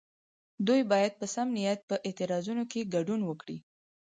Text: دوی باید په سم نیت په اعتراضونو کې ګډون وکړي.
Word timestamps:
دوی 0.67 0.81
باید 0.91 1.13
په 1.19 1.25
سم 1.33 1.47
نیت 1.57 1.79
په 1.89 1.95
اعتراضونو 2.07 2.63
کې 2.71 2.89
ګډون 2.93 3.21
وکړي. 3.25 3.57